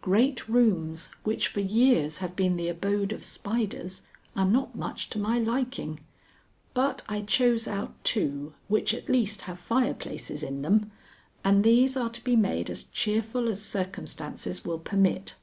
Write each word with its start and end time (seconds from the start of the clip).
Great 0.00 0.48
rooms 0.48 1.10
which 1.22 1.46
for 1.46 1.60
years 1.60 2.18
have 2.18 2.34
been 2.34 2.56
the 2.56 2.66
abode 2.66 3.12
of 3.12 3.22
spiders, 3.22 4.02
are 4.34 4.44
not 4.44 4.74
much 4.74 5.08
to 5.08 5.16
my 5.16 5.38
liking, 5.38 6.00
but 6.74 7.02
I 7.08 7.22
chose 7.22 7.68
out 7.68 7.94
two 8.02 8.52
which 8.66 8.92
at 8.92 9.08
least 9.08 9.42
have 9.42 9.60
fireplaces 9.60 10.42
in 10.42 10.62
them, 10.62 10.90
and 11.44 11.62
these 11.62 11.96
are 11.96 12.10
to 12.10 12.24
be 12.24 12.34
made 12.34 12.68
as 12.68 12.82
cheerful 12.82 13.46
as 13.46 13.62
circumstances 13.62 14.64
will 14.64 14.80
permit. 14.80 15.36